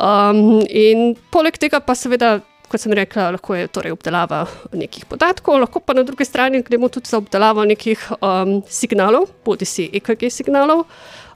[0.00, 4.44] Um, in poleg tega, pa seveda, kot sem rekla, lahko je torej obdelava
[4.76, 9.66] nekih podatkov, lahko pa na drugi strani gremo tudi za obdelavo nekih um, signalov, bodi
[9.66, 10.86] si EKG signalov.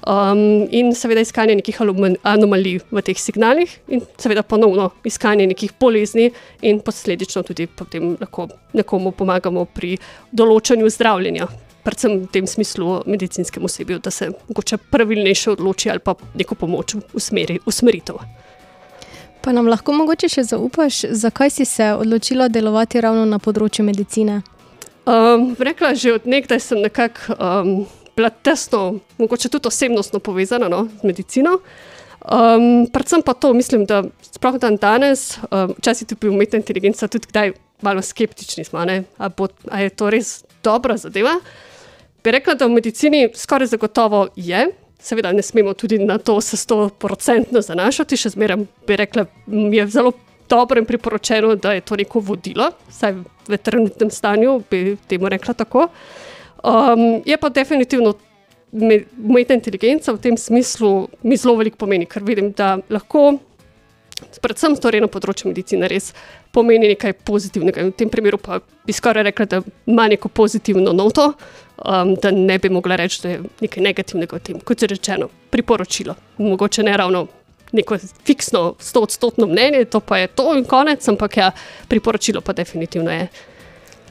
[0.05, 6.29] Um, in seveda iskanje nekih anomalij v teh signalih, in seveda ponovno iskanje nekih bolezni,
[6.63, 9.97] in posledično tudi potem lahko nekomu pomagamo pri
[10.31, 11.49] določanju zdravljenja,
[11.89, 16.99] predvsem v tem smislu medicinskemu osebju, da se morda pravilnejše odloči ali pa neko pomoč
[17.17, 18.21] usmeri, usmeritev.
[19.45, 24.39] Pa nam lahko mogoče še zaupaš, zakaj si se odločila delovati ravno na področju medicine?
[25.05, 27.73] Um, rekla že od nekdaj sem nekako um,
[28.17, 31.59] bila tesno, mogoče tudi osebnostno povezana no, z medicino.
[32.25, 37.29] Um, predvsem pa to, mislim, da sploh dan danes, um, včasih tudi umetna inteligenca, tudi
[37.29, 37.53] kdaj
[37.85, 39.03] malo skeptični smo, ali
[39.85, 41.37] je to res dobra zadeva.
[42.25, 44.71] Bi rekla, da v medicini skoraj zagotovo je,
[45.05, 49.77] seveda ne smemo tudi na to se sto procentno zanašati, še zmeraj bi rekla, mi
[49.77, 50.13] je zelo
[50.49, 53.17] dobro in priporočeno, da je to neko vodilo, vsaj
[53.49, 55.89] v trenutnem stanju bi temu rekla tako.
[56.65, 58.15] Um, je pa definitivno
[58.73, 63.37] umetna inteligenca v tem smislu mi zelo veliko pomeni, ker vidim, da lahko,
[64.43, 66.13] predvsem torej na področju medicine, res
[66.55, 67.83] pomeni nekaj pozitivnega.
[67.83, 71.33] In v tem primeru pa bi skoraj rekla, da ima neko pozitivno noto,
[71.83, 74.61] um, da ne bi mogla reči, da je nekaj negativnega v tem.
[74.61, 76.15] Kot je rečeno, priporočilo.
[76.39, 77.27] Mogoče ne ravno
[77.75, 81.51] neko fiksno, stotodstotno mnenje, to pa je to in konec, ampak ja,
[81.89, 83.29] priporočilo pa definitivno je.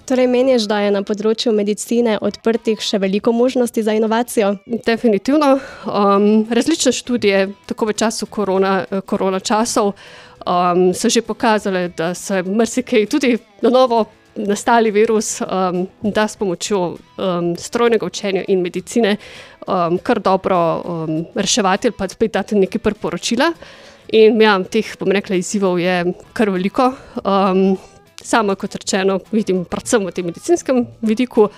[0.05, 4.49] Torej, meniš, da je na področju medicine odprtih še veliko možnosti za inovacijo?
[4.83, 5.53] Definitivno.
[5.87, 8.73] Um, različne študije, tako v času korona,
[9.07, 9.93] korona časov,
[10.43, 14.01] um, so že pokazale, da se marsikaj tudi na novo
[14.35, 19.15] nastali virus, um, da s pomočjo um, strojnega učenja in medicine
[19.67, 23.53] um, kar dobro um, reševati ali pa spet dati nekaj priporočila.
[24.13, 26.91] In ja, teh, bom rekla, izzivov je kar veliko.
[27.23, 27.77] Um,
[28.23, 31.49] samo, kot rečeno, vidim predvsem v tem medicinskem vidiku.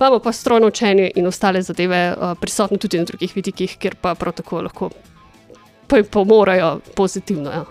[0.00, 4.14] Imamo pa strojno učenje in ostale zadeve uh, prisotne tudi na drugih vidikih, kjer pa
[4.14, 4.90] prav tako lahko
[6.10, 7.50] pomorajo pozitivno.
[7.50, 7.64] Ja.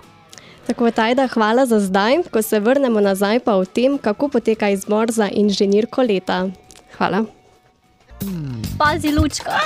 [0.68, 2.24] Tako tajda, hvala za zdaj.
[2.32, 6.48] Ko se vrnemo nazaj, pa o tem, kako poteka izbor za inženirko leta.
[6.98, 7.26] Hvala.
[8.78, 9.58] Pazi, lučka.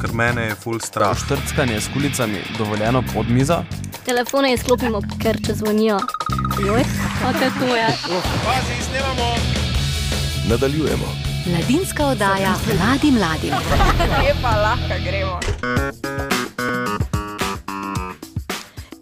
[0.00, 1.18] Ker mene je full strah.
[1.18, 3.60] Štrckanje s kulicami dovoljeno pod mizo.
[4.04, 6.00] Telefone izklopimo, ker če zvonijo.
[6.66, 6.84] Joj,
[7.22, 7.86] kaj to je?
[8.44, 9.34] Pazi, snemamo.
[10.48, 11.06] Nadaljujemo.
[11.46, 13.54] Mladinska oddaja mladi mladim.
[14.22, 15.38] Lepa, lahko gremo.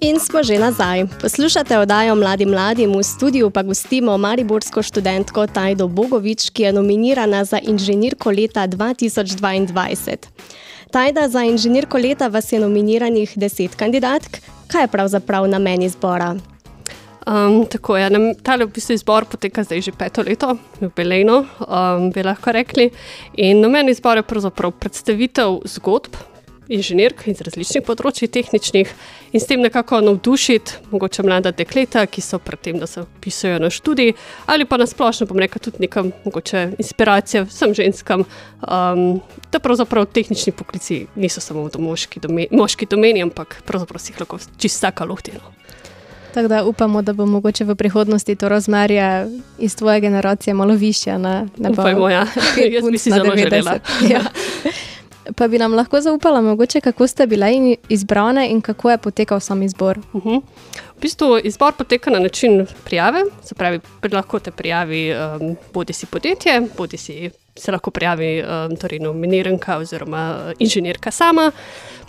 [0.00, 1.04] In smo že nazaj.
[1.20, 7.44] Poslušate oddajo Mladi mladim, v studiu pa gostimo mariborsko študentko Tajdo Bogovič, ki je nominirana
[7.44, 10.16] za inženirko leta 2022.
[10.90, 14.40] Tajda, za inženirko leta vas je nominiranih deset kandidatk.
[14.66, 16.36] Kaj je pravzaprav namen izbora?
[17.26, 22.24] Um, tako je, ta v bistvu izbor poteka zdaj že peto leto, jubilejno, um, bi
[22.24, 22.90] lahko rekli.
[23.36, 26.16] In namen izbora je pravzaprav predstavitev zgodb
[26.70, 28.90] inženirk iz različnih področji, tehničnih,
[29.34, 33.60] in s tem nekako navdušiti mogoče mlada dekleta, ki so pred tem, da se upisujejo
[33.62, 34.14] na študij,
[34.50, 38.24] ali pa nasplošno, bom rekel, tudi nekam mogoče inspiracija vsem ženskam,
[38.62, 44.14] um, da pravzaprav tehnični poklici niso samo v moški, domen, moški domeni, ampak pravzaprav si
[44.14, 45.42] jih lahko čisto vsaka lohtina.
[46.34, 49.26] Tako da upamo, da bo mogoče v prihodnosti to razmerje
[49.58, 51.18] iz tvoje generacije malo više.
[51.18, 52.26] Ne, ne Upajmo, ja.
[52.74, 53.78] Jaz bi si zelo želela.
[54.10, 54.20] ja.
[55.36, 57.48] Pa bi nam lahko zaupala, mogoče, kako ste bile
[57.88, 59.98] izbrane in kako je potekal sam izbor?
[60.12, 60.42] Uh -huh.
[60.96, 63.80] V bistvu izbor poteka na način prijave, se pravi,
[64.12, 69.76] lahko te prijavi um, bodi si podjetje, bodi si se lahko prijavi um, torej nominiranka
[69.76, 71.50] oziroma uh, inženirka sama.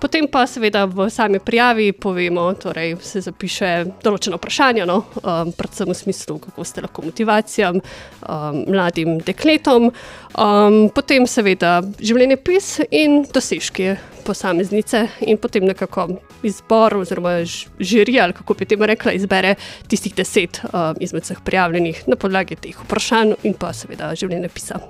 [0.01, 3.69] Potem pa seveda v sami prijavi povemo, torej se zapiše
[4.01, 10.79] določeno vprašanje, no, um, predvsem v smislu, kako ste lahko motivacijam, um, mladim dekletom, um,
[10.89, 13.93] potem seveda življenjepis in dosežki
[14.25, 16.07] posameznice in potem nekako
[16.45, 19.53] izbor oziroma žirija, ali kako bi temu rekla, izbere
[19.87, 24.81] tistih deset um, izmed vseh prijavljenih na podlagi teh vprašanj in pa seveda življenjepisa.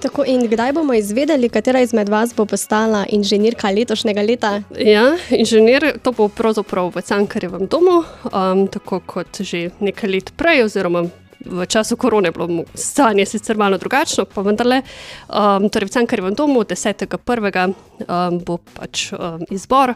[0.00, 4.62] Tako in kdaj bomo izvedeli, katera izmed vas bo postala inženirka letošnjega leta?
[4.78, 10.64] Ja, inženir, to bo pravzaprav v Cankarjevem domu, um, tako kot že nekaj let prej,
[10.68, 11.06] oziroma
[11.50, 14.82] v času korone bilo stanje sicer malo drugačno, pa vendarle.
[15.28, 17.74] Um, torej v Cankarjevem domu 10.1.
[18.06, 19.94] Um, bo pač um, izbor,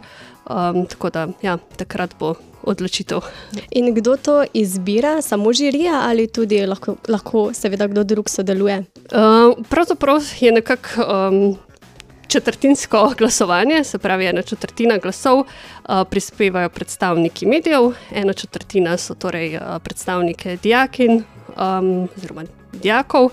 [0.48, 3.24] um, tako da ja, takrat bo odločitev.
[3.70, 8.84] In kdo to izbira, samo žirija ali tudi lahko, lahko seveda kdo drug sodeluje?
[9.12, 11.08] Uh, pravzaprav je nekako.
[11.08, 11.58] Um,
[12.30, 15.46] Četrtinsko glasovanje, se pravi, ena četrtina glasov uh,
[16.10, 21.10] prispevajo predstavniki medijev, ena četrtina so torej uh, predstavniki dijakin
[21.56, 23.32] um, oziroma dijakov, uh,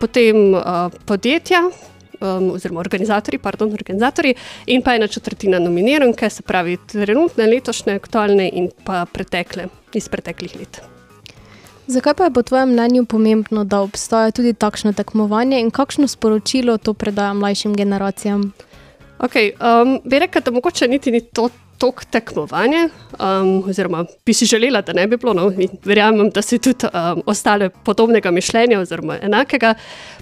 [0.00, 0.62] potem uh,
[1.06, 1.62] podjetja,
[2.20, 4.34] um, oziroma organizatorji, pardon, organizatorji,
[4.66, 10.56] in pa ena četrtina nominiranke, se pravi, trenutne, letošnje, aktualne in pa pretekle, iz preteklih
[10.60, 10.82] let.
[11.92, 16.78] Zakaj pa je po tvojem mnenju pomembno, da obstaja tudi takšno tekmovanje in kakšno sporočilo
[16.78, 18.52] to predaja mlajšim generacijam?
[19.18, 22.86] Okay, um, bi rekel, da mogoče niti ni to tok tekmovanje,
[23.18, 25.50] um, oziroma bi si želela, da ne bi bilo, no,
[25.84, 29.74] verjamem, da si tudi um, ostale podobnega mišljenja oziroma enakega.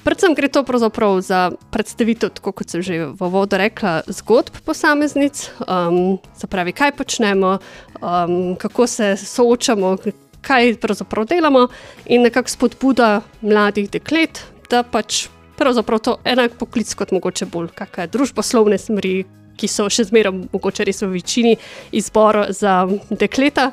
[0.04, 5.46] Predvsem gre to pravzaprav za predstavitev, tako kot sem že v vodu rekla, zgodb posameznic,
[5.68, 7.58] um, se pravi, kaj počnemo,
[8.00, 9.96] um, kako se soočamo,
[10.42, 11.66] kaj pravzaprav delamo
[12.06, 15.28] in nekako spodbuda mladih deklet, da pač.
[15.60, 19.26] Pravzaprav to enak poklic kot mogoče bolj kakšne družboslovne smeri,
[19.60, 21.58] ki so še zmeraj, mogoče res v večini,
[21.92, 23.66] izbor za dekleta.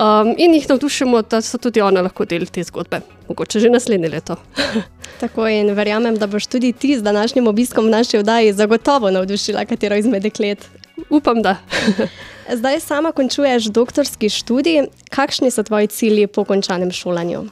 [0.00, 4.10] Um, in jih navdušimo, da so tudi one lahko del te zgodbe, mogoče že naslednje
[4.10, 4.36] leto.
[5.22, 9.64] Tako in verjamem, da boš tudi ti z današnjim obiskom v naši oddaji zagotovo navdušila
[9.70, 10.66] katero izmed deklet.
[11.10, 11.56] Upam, da.
[12.54, 14.88] Zdaj sama končuješ doktorski študij.
[15.10, 17.44] Kakšni so tvoji cilji po končanem šolanju?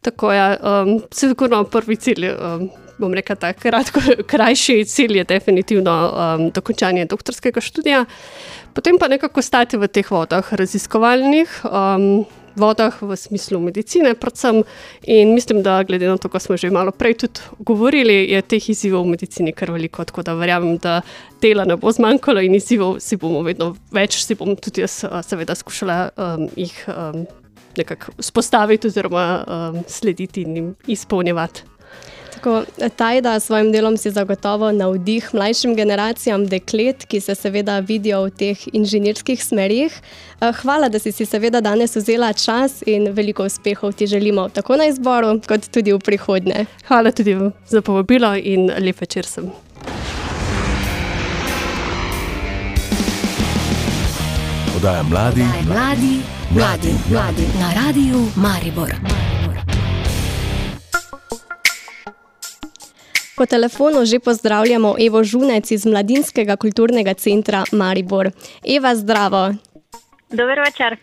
[0.00, 2.30] Tako je, ja, um, sigurno prvi cilj.
[2.30, 4.00] Um, bom rekel, da kratko,
[4.32, 8.04] krajši cilj je definitivno um, dokončanje doktorskega študija,
[8.74, 11.62] potem pa nekako stati v teh vodah, raziskovalnih.
[11.64, 12.24] Um,
[12.56, 14.62] Vodah v smislu medicine, predvsem.
[15.06, 18.70] In mislim, da glede na to, kar smo že malo prej tudi govorili, je teh
[18.70, 20.04] izzivov v medicini kar veliko.
[20.04, 21.00] Tako da verjamem, da
[21.42, 25.54] dela ne bo zmanjkalo in izzivov si bomo vedno več, si bom tudi jaz, seveda,
[25.54, 27.26] skušala um, jih um,
[27.78, 31.69] nekako spostaviti oziroma um, slediti in jim izpolnjevati.
[32.34, 32.64] Tako,
[32.96, 38.30] Tajda s svojim delom si zagotovo navdih mlajšim generacijam deklet, ki se seveda vidijo v
[38.30, 40.00] teh inženirskih smerih.
[40.40, 44.76] Eh, hvala, da si si seveda danes vzela čas in veliko uspehov ti želimo tako
[44.76, 46.66] na izboru, kot tudi v prihodnje.
[46.88, 49.50] Hvala tudi za povabilo in lep večer sem.
[54.72, 59.29] Podaja mladi, mladi, mladi, mladi na radiju Maribor.
[63.40, 68.28] Po telefonu že pozdravljamo Evo Žunec iz Mladinskega kulturnega centra Maribor.
[68.76, 69.54] Eva, zdravo.
[70.30, 70.96] Dober večer.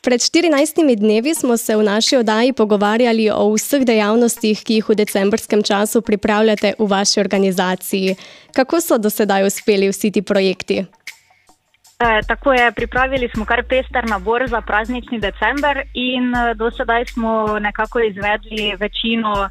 [0.00, 4.94] Pred 14 dnevi smo se v naši oddaji pogovarjali o vseh dejavnostih, ki jih v
[4.94, 8.14] decembrskem času pripravljate v vaši organizaciji.
[8.54, 10.84] Kako so do sedaj uspeli vsi ti projekti?
[11.98, 17.06] E, tako je, pripravili smo kar pester nabor za praznični december in e, do sedaj
[17.06, 19.50] smo nekako izvedli večino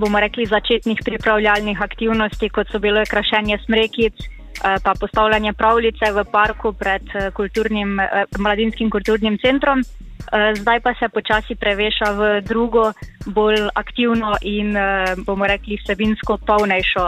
[0.00, 6.24] bomo rekli, začetnih pripravljalnih aktivnosti, kot so bile krašenje smrekic, eh, pa postavljanje pravljice v
[6.32, 9.84] parku pred eh, kulturnim, eh, mladinskim kulturnim centrom.
[10.56, 12.92] Zdaj pa se počasi preveša v drugo,
[13.26, 14.76] bolj aktivno in
[15.26, 17.06] bomo rekli vsebinsko polnejšo,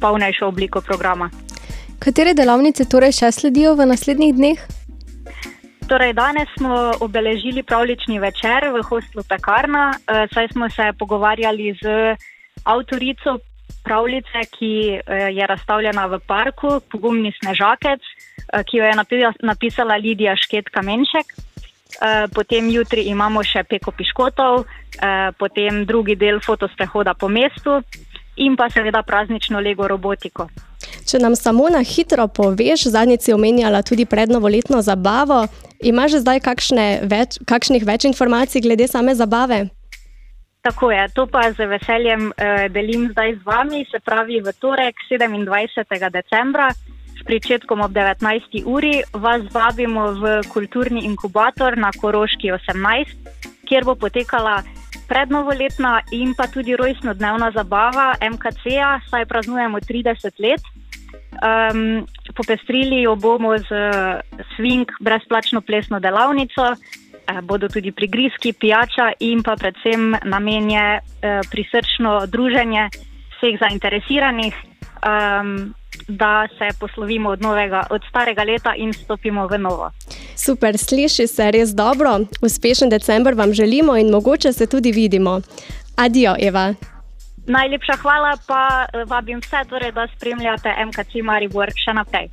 [0.00, 1.30] polnejšo obliko programa.
[2.02, 4.66] Katere delavnice torej še sledijo v naslednjih dneh?
[5.88, 12.16] Torej, danes smo obeležili pravlični večer v hostlu Pekarna, eh, saj smo se pogovarjali z
[12.64, 13.38] avtorico
[13.84, 19.96] pravljice, ki eh, je razstavljena v parku, Pogumni snežakec, eh, ki jo je napi- napisala
[19.96, 21.26] Lidija Šket Kamenšek.
[21.34, 24.64] Eh, Potem jutri imamo še peko piškotov,
[25.38, 27.82] potem drugi del fotosprehoda po mestu
[28.36, 30.48] in pa seveda praznično Lego robotiko.
[31.04, 35.44] Če nam samo na hitro poveš, zadnjič si omenjala tudi prednovoletno zabavo,
[35.80, 36.40] imaš že zdaj
[37.04, 39.68] več, kakšnih več informacij glede same zabave?
[40.64, 44.96] Tako je, to pa z veseljem eh, delim zdaj z vami, se pravi v torek
[45.10, 46.10] 27.
[46.10, 46.72] decembra
[47.24, 48.62] pričetkom ob 19.
[48.66, 53.16] uri vas vabimo v kulturni inkubator na Koroški 18,
[53.68, 54.62] kjer bo potekala
[55.08, 60.62] prednovoletna in pa tudi rojstnodnevna zabava MKC-ja, saj praznujemo 30 let.
[61.34, 63.68] Um, popestrili jo bomo z
[64.56, 71.40] swing brezplačno plesno delavnico, eh, bodo tudi prigrizki, pijača in pa predvsem namen je eh,
[71.50, 72.88] prisrčno druženje
[73.36, 74.54] vseh zainteresiranih,
[75.04, 75.74] um,
[76.08, 79.90] da se poslovimo od, novega, od starega leta in stopimo v novo.
[80.36, 82.18] Super, sliši se res dobro.
[82.42, 85.40] Uspešen decembr vam želimo in mogoče se tudi vidimo.
[85.96, 86.74] Adijo, Eva.
[87.46, 92.30] Najlepša hvala, pa eh, vabim vse, torej, da spremljate MKC Maribor še naprej.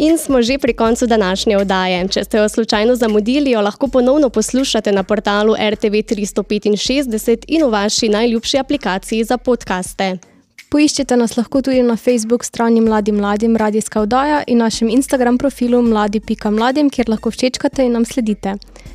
[0.00, 2.08] In smo že pri koncu današnje oddaje.
[2.08, 7.70] Če ste jo slučajno zamudili, jo lahko ponovno poslušate na portalu RTV 365 in v
[7.70, 10.29] vaši najljubši aplikaciji za podkaste.
[10.70, 15.80] Poiščete nas lahko tudi na Facebook strani Mladim Mladim Radijska oddaja in našem Instagram profilu
[15.82, 18.52] mladi.mladim, kjer lahko všečkate in nam sledite.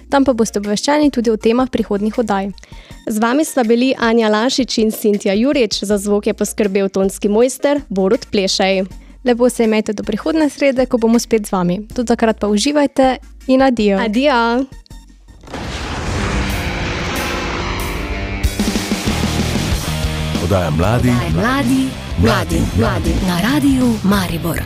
[0.09, 2.47] Tam pa boste obveščeni tudi o temah prihodnih oddaj.
[3.11, 7.83] Z vami sva bili Anja Lašič in Sintja Jurič, za zvok je poskrbel tonski mojster
[7.89, 8.85] Borut Plešej.
[9.27, 11.81] Lepo se imejte do prihodne srede, ko bomo spet z vami.
[11.91, 13.17] Do takrat pa uživajte
[13.51, 13.99] in adijo.
[13.99, 14.84] Adijo.
[20.45, 21.89] Podaja mladi, Mladi,
[22.21, 23.13] mladi, mladi.
[23.27, 24.61] Na radiju Maribor.